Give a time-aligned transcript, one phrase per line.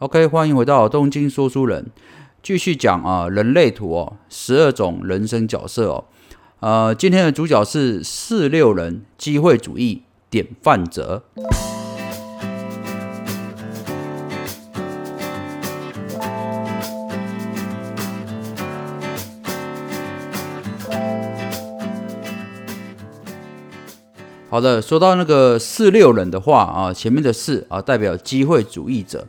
[0.00, 1.90] OK，欢迎回到东京说书人，
[2.42, 6.06] 继续讲啊人类图哦，十二种人生角色哦。
[6.60, 11.24] 呃，今天的主角是四六人机会主义典范者。
[24.48, 29.26] 好的，说到那个四六人的话啊，前面的四啊代表机会主义者。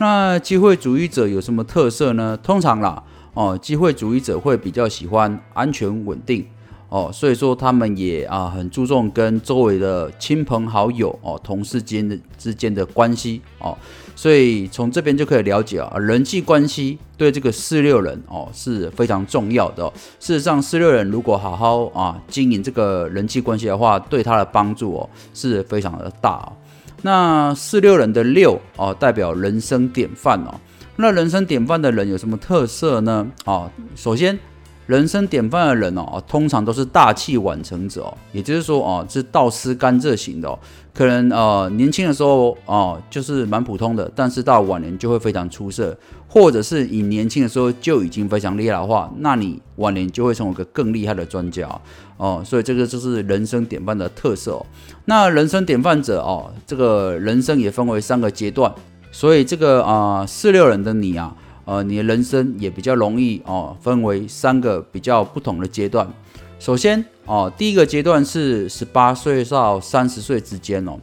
[0.00, 2.34] 那机会主义者有什么特色呢？
[2.42, 3.02] 通常啦，
[3.34, 6.46] 哦，机会主义者会比较喜欢安全稳定。
[6.88, 13.76] 哦，所以说他们也啊很注重跟周围的亲朋好友哦、同事间的之间的关系哦，
[14.16, 19.86] 所以从这边就可以了解啊，人际关系对这个四六人哦是非常重要的。
[20.18, 26.38] 事实上，四六人如果好好啊经营这个人际关系的话，对他的帮助哦是非常的大。
[26.38, 26.52] 哦
[27.02, 30.54] 那四六人的六哦代表人生典范哦，
[30.96, 33.26] 那人生典范的人有什么特色呢？
[33.44, 34.38] 哦，首先。
[34.90, 40.58] 人生典范的人哦，通常都是大器晚成者哦，也就是说哦，是倒吃甘蔗型的哦。
[40.92, 45.96] 可能呃年轻的时候哦，就是蛮普通的，但是到晚年就会非常出色，
[46.26, 51.68] 或者是你年轻的时候就已经非常厉害的话，那你晚年就会成为一个更厉害的专家
[52.16, 52.42] 哦。
[52.44, 54.66] 所以这个就是人生典范的特色哦。
[55.04, 58.74] 那人生典范者哦，这个人生也分为三个阶段，
[59.12, 61.36] 所以这个啊四六人的你啊。
[61.70, 66.04] 呃，你的人生也比较容易哦，分为三个比较不同的阶段。
[66.58, 70.98] 首先哦，第一个阶段是十八岁到三十岁之间哦。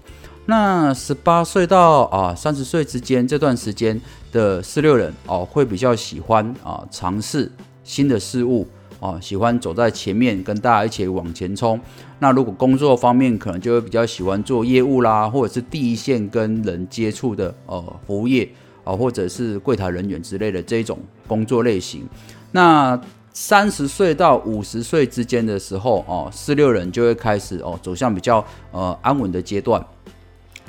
[0.45, 4.01] 那十八岁到啊三十岁之间这段时间
[4.33, 7.49] 的四六人哦，会比较喜欢啊尝试
[7.85, 8.67] 新的事物
[8.99, 11.79] 哦，喜欢走在前面跟大家一起往前冲。
[12.19, 18.49] 那如果工作方面，可能就会比较喜欢做业务啦，或者是第一线跟人接触的呃服务业。
[18.87, 22.07] 啊，或者是柜台人员之类的这一种工作类型，
[22.53, 22.97] 那
[23.33, 29.85] 三十岁到五十岁之间的时候，哦，四六人就会开始哦走向比较呃安稳的阶段。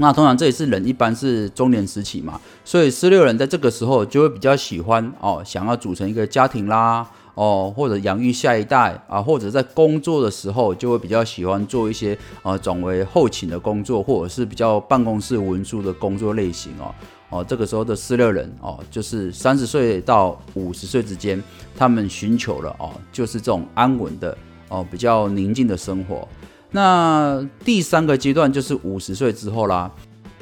[0.01, 16.95] 那通常这也是人一般是中年时期嘛，所以四六人在这个时候就会比较喜欢哦，想要组成一个家庭啦，哦，或者养育下一代啊，或者在工作的时候就会比较喜欢做一些呃转为后勤的工作，或者是比较办公室文书的工作类型哦。
[17.31, 21.43] 哦，这个时候的四六人哦，就是三十岁到五十岁之间，
[21.77, 24.37] 他们寻求了哦，就是这种安稳的
[24.69, 26.27] 哦，比较宁静的生活。
[26.71, 29.91] 那第三个阶段就是五十岁之后啦。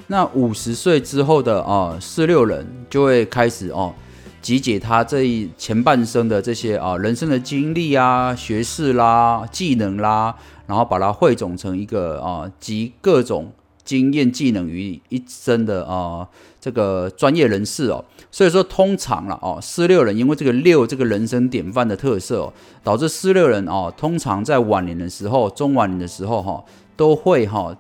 [0.09, 3.93] 那五十岁之后的啊，四六人就会开始哦，
[4.41, 10.33] 集结他这一前半生的这些啊人生的经历啊、学识啦、技能啦，
[10.69, 13.51] 然后把它汇总成一个啊集各种。
[13.87, 16.29] 经验技能于一身的啊，
[16.61, 22.53] 这个专业人士哦，所以说通常了哦，四六人因为这个六这个人生典范的特色哦，
[22.85, 26.63] 导致四六人哦，通常在晚年的时候、中晚年的时候哈，
[26.97, 27.75] 都会哈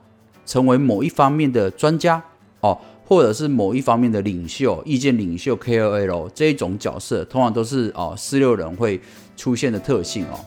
[0.46, 2.22] 成为某一方面的专家
[2.60, 9.00] 哦，或者是某一方面的领袖、意见领袖 KOL 这一种角色，通常都是哦四六人会
[9.36, 10.38] 出现的特性哦。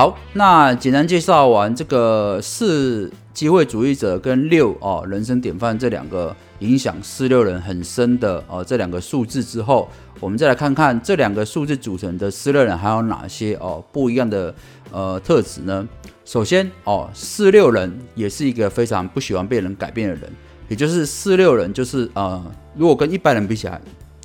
[0.00, 9.86] 好，那简单介绍完这个四机会主义者跟六哦人生典范这两个影响四六人很深的哦这两个数字之后，
[10.18, 14.54] 我们再来看看这两个数字组成的四六人还有哪些哦不一样的
[14.90, 15.86] 呃特质呢？
[16.24, 20.22] 首先哦四六人也是一个非常不喜欢被人改变的人，
[20.70, 22.42] 也就是四六人就是呃
[22.74, 23.78] 如果跟一般人比起来，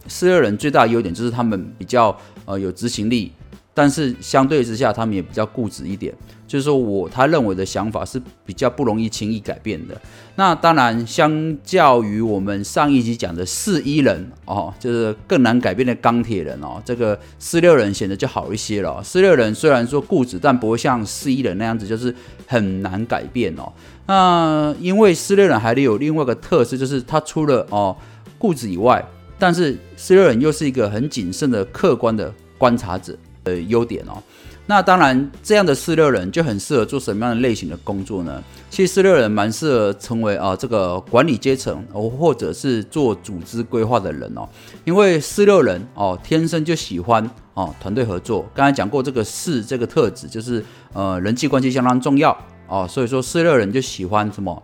[0.08, 3.34] 四六人最大的优点就是他们比较呃有执行力。
[3.76, 6.12] 但是相对之下，他们也比较固执一点，
[6.48, 10.02] 就是说我他认为的想法是比较不容易轻易改变的。
[10.38, 19.04] 那当然，相较于我们上一集讲的四一人哦，就是更难改变的钢铁人哦，这个四六人显得就好一些了。
[19.04, 22.16] 四六人虽然说固执，但不会像四一人那样子，就是
[22.48, 23.72] 很难改变哦。
[24.08, 27.94] 那因为四六人还得有另外一个特色，就是他除了哦
[28.38, 29.06] 固执以外，
[29.38, 33.18] 但是四六人又是一个很谨慎的客观的观察者。
[33.46, 34.22] 的优点哦，
[34.66, 38.44] 那当然，这样的四六人就很适合做什么样的类型的工作呢？
[38.70, 44.50] 其实四六人蛮适合成为啊这个管理阶层哦，或者是做组织规划的人哦，
[44.84, 48.46] 因为四六人哦天生就喜欢哦团队合作。
[48.54, 50.62] 刚才讲过这个四这个特质就是
[50.92, 52.36] 呃人际关系相当重要
[52.68, 54.62] 哦，所以说四六人就喜欢什么？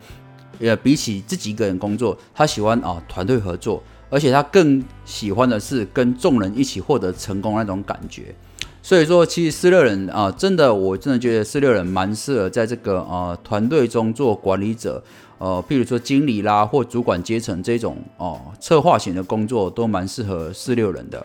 [0.60, 3.82] 呃，比起自己一个人工作，他喜欢啊团队合作。
[4.14, 8.36] 而且他更喜欢的是跟众人一起获得成功那种感觉。
[8.84, 15.02] 所以说，其实四六人啊，真的，我真的觉得四六人蛮适合在这个呃团队中做管理者，
[15.38, 21.24] 呃，譬如说经理啦或主管阶层这种哦策划型的工作，都蛮适合四六人的。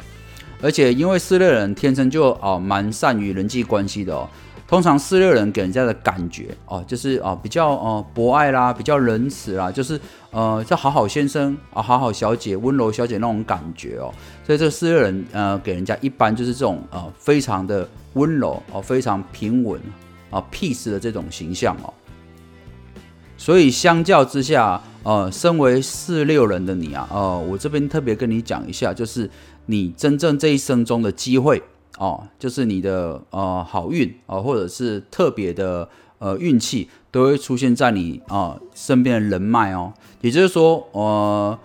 [0.61, 4.29] 而且因为四六人天生就哦蛮善于人际关系的哦。
[4.69, 10.01] 通常四六人给人家的感觉哦，就是哦比较呃博爱啦，比较仁慈啦，就是
[10.33, 14.13] 呃叫好好先生啊，好好小姐，温柔小姐那种感觉哦。
[14.45, 19.81] 所以这四六人呃给人家一般就是这种呃非常的温柔哦，非常平稳
[20.31, 21.95] 啊 peace 的这种形象哦。
[23.39, 29.31] 所以相较之下，呃，身为四六人的你啊，呃，我这边特别跟你讲一下，就是
[29.67, 31.63] 你真正这一生中的机会。
[31.99, 35.89] 哦，就是你的呃好运啊，或者是特别的
[36.19, 39.93] 呃运气，都会出现在你啊身边的人脉哦。
[40.21, 41.59] 也就是说，呃，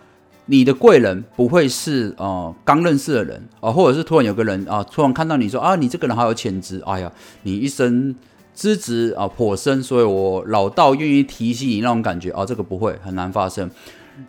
[0.46, 7.12] 你的贵人不会是呃刚认识的人啊，或者是突然有个人啊，突然看到你说啊，你这个人好有潜质，哎呀，
[7.44, 8.16] 你一生
[8.54, 13.70] 资质啊颇深，所以我老道愿意提携你那种感觉啊，这个不会很难发生。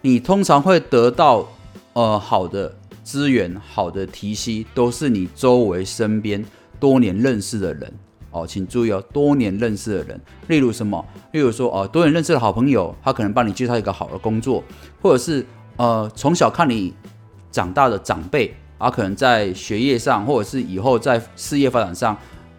[0.01, 1.47] 你通常会得到
[1.93, 2.75] 呃好的。
[3.03, 6.45] 资源好的提息都是你周围身边
[6.79, 7.93] 多年认识的人
[8.31, 11.05] 哦，请注意哦，多年认识的人，例如什么？
[11.33, 14.65] 例如说哦，多年认识的好朋友，他可能帮你介绍一个好的工作，
[15.03, 15.45] 或者是
[15.77, 16.95] 呃从小看你
[17.51, 22.17] 长大的长辈，啊，可能在学业上或者是以后在事业发展上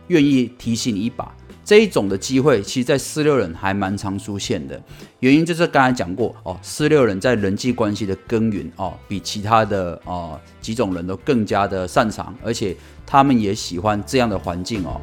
[0.08, 1.34] 愿意提醒你一把。
[1.66, 4.80] 这一种的机会，其实，在四六人还蛮常出现的。
[5.22, 12.76] 原因就是刚才讲过哦，四六人在人际关系的耕耘哦，比其他的哦几种人都更加的擅长，而且
[13.06, 15.00] 他们也喜欢这样的环境哦。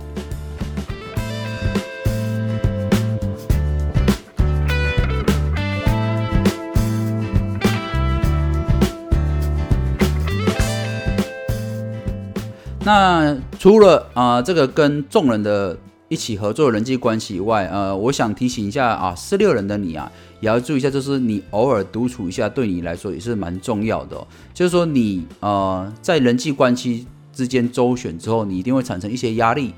[12.85, 15.75] 那除了啊，这个跟众人的。
[16.11, 20.11] 一起合作的人际关系以外，呃，我想提醒一下啊，四六人的你啊，
[20.41, 24.27] 也要注意一下，就是你偶尔独处一下，对你来说也是蛮重要的。
[24.53, 29.73] 就是说，你呃，在人际关系之间周旋之后，你一定会产生一些压力。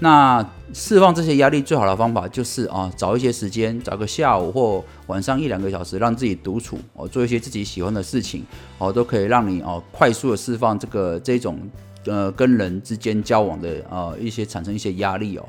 [0.00, 8.44] 那释放这些压力最好的方法就是啊，找一些时间，找个下午或晚上一两个小时，让自己独处哦，做一些自己喜欢的事情
[8.76, 11.58] 哦，都可以让你哦快速的释放这个这种
[12.04, 15.48] 呃跟人之间交往的呃一些产生一些压力哦。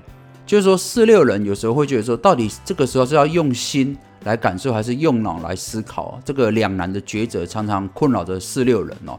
[0.52, 6.20] 就是说，四六人有时候会觉得说，到底这个时候是要用心来感受，还是用脑来思考？
[6.26, 9.18] 这个两难的抉择常常困扰着四六人哦。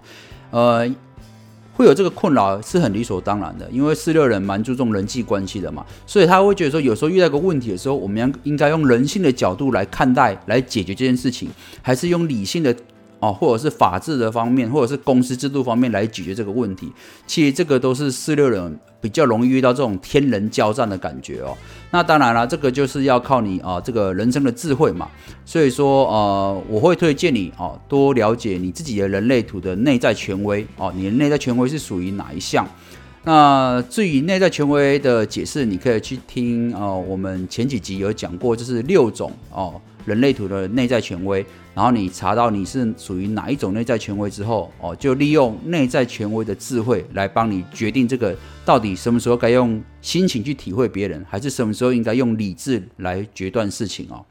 [0.50, 0.86] 呃，
[1.72, 11.48] 会有这个困扰是很理所当然的，因为四六人蛮注重人际关系的嘛，所以他会觉得说，有时候遇到一个问题的时候，我们要应该用人性的角度来看待，来解决这件事情，
[11.80, 12.76] 还是用理性的？
[13.22, 16.92] 哦，或者是法治的方面，或者是公司制度方面来解决这个问题，
[17.24, 21.56] 其实这个都是四六人比较容易遇到这种天人交战的感觉哦。
[21.92, 25.08] 那当然了，这个就是要靠你啊，这个人生的智慧嘛。
[25.44, 32.66] 所以说，呃，我会推荐你哦，多了解你自己的人类图的内在权威哦，你的内在权威是属于哪一项？
[33.24, 39.80] 那至于内在权威的解释，你可以去听哦，我们前几集有讲过，就是六种哦。
[40.04, 41.46] 人类图的内在权威，
[41.76, 54.26] 然后你查到你是属于哪一种内在权威之后，哦，就利用内在权威的智慧来帮你决定这个到底什么时候该用心情去体会别人，还是什么时候应该用理智来决断事情哦。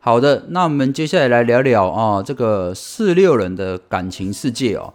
[0.00, 4.92] 好的，那我们接下来来聊聊啊，这个四六人的感情世界哦。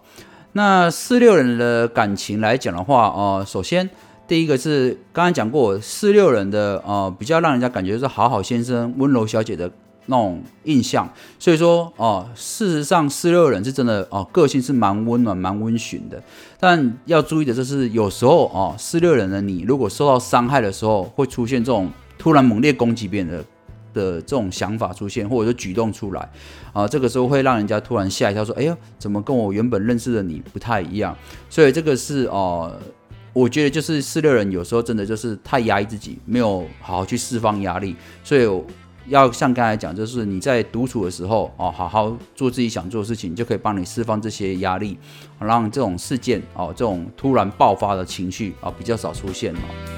[0.56, 3.88] 那四六人的感情来讲的话，哦，首先。
[4.26, 9.70] 第一个是刚才讲过四六人的呃比较让人家感觉是好好先生温柔小姐的
[10.06, 11.08] 那种印象，
[11.38, 16.20] 所以说哦事实上四六人是真的哦个性是蛮温暖蛮温驯的，
[16.58, 23.44] 但要注意的就是有时候哦四六人的你如果受到伤害的时候会出现这种突然猛烈攻击别人的
[23.96, 26.30] 的这种想法出现或者说举动出来
[26.72, 31.16] 啊这个时候会让人家突然吓一跳说哎呀怎么跟我原本认识的你不太一样，
[31.50, 32.72] 所以这个是哦。
[33.32, 38.48] 我觉得就是四六人有时候真的就是太压抑自己，没有好好去释放压力，所以
[39.08, 44.96] 要像刚才讲，就是你在独处的时候哦，好好做自己想做的事情，就可以帮你释放这些压力，
[45.38, 49.95] 让这种事件哦，这种突然爆发的情绪啊比较少出现哦。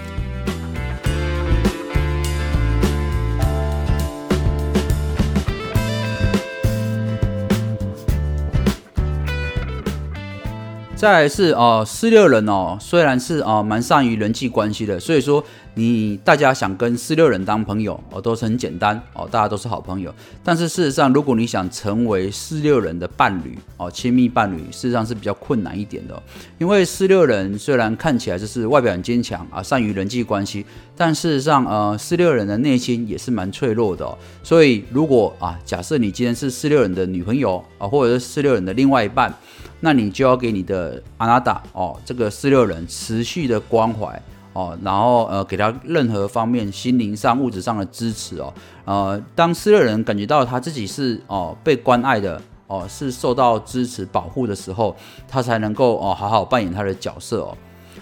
[10.99, 15.45] 再来是哦，四六人哦，虽然是哦蛮善于人际关系的，所以说
[15.75, 20.13] 你大家想跟四六人当朋友哦，都是很简单哦，大家都是好朋友。
[20.43, 26.21] 但是事实上，如果你想成为四六人的伴侣哦，亲密伴侣，事实上是比较困难一点的。
[26.59, 34.19] 因为四六人虽然看起来就是外表很坚强啊，善于人际关系，但事实上呃，四六人的内心也是蛮脆弱的。
[34.43, 39.33] 所以如果啊，假设你今天是四六人的女朋友啊，或者是四六人的另外一半。
[39.81, 44.21] 那你就要给你的阿纳达哦，这个四六人持续的关怀
[44.53, 48.53] 哦，然后呃给他任何方面心灵上、物质上的支持哦，
[48.85, 54.97] 呃，当四六人感觉到他自己是哦被关爱的哦，是受到支持保护的时候，
[55.29, 57.57] 他才能够哦好好扮演他的角色哦。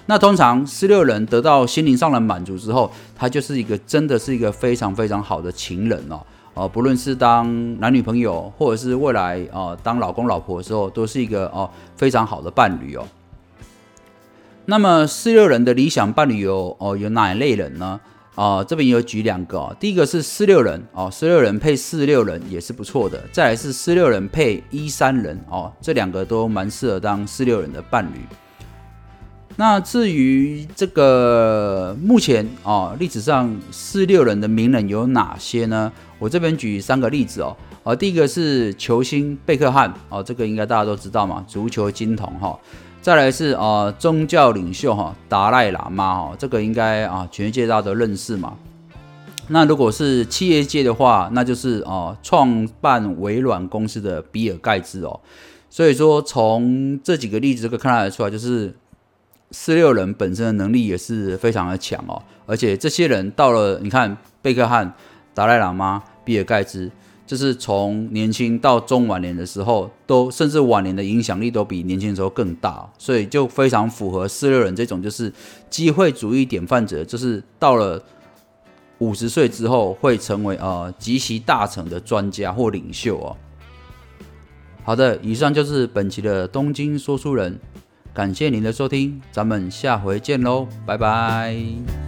[0.07, 6.21] 那通常四六人得到心灵上的满足之后，他就是一个真的是一个非常非常好的情人哦。
[6.55, 13.05] 哦，不论是当男女朋友，或者是未来啊当老公老婆的时候，都是一个哦非常好的伴侣哦。
[14.69, 18.01] 那么四六人的理想伴侣有哦有哪一类人呢？
[18.35, 19.75] 啊，这边有举两个哦。
[19.79, 23.23] 第一个是四六人哦，四六人配四六人也是不错的。
[23.33, 28.19] 再来是四六人配一三人哦，这两个都蛮适合当四六人的伴侣。
[29.55, 35.91] 那至于这个目前啊历史上四六人的名人有哪些呢？
[36.19, 37.57] 我这边举三个例子哦。
[37.85, 42.59] 啊，第一个是球星贝克汉哦，这个应该大家都知道嘛，足球金童哈。
[43.07, 48.55] 再来是啊宗教领袖哈达赖喇嘛哈，这个应该啊全世界大家都认识嘛。
[49.47, 55.21] 那如果是企业界的话，那就是啊创办微软公司的比尔盖茨哦。
[55.71, 58.75] 所以说从这几个例子可以看得出来，就是。
[59.53, 64.93] 四六人本身的能力也是非常的强哦，而且这些人到了，你看贝克汉、
[65.33, 66.91] 达赖喇嘛、比尔盖茨，
[67.27, 75.33] 就是从年轻到中晚年的时候，都甚至晚年的影响力都比年轻的时候更大，所以就非常符合四六人这种就是
[75.69, 78.03] 机会主义典范者，就是到了
[78.99, 83.37] 五十岁之后会成为呃极其大成的专家或领袖哦。
[84.85, 87.59] 好的，以上就是本期的东京说书人。
[88.15, 92.06] 感谢您的收听，咱们下回见喽，拜拜。